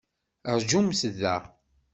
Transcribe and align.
Rajumt 0.51 0.99
da! 1.21 1.35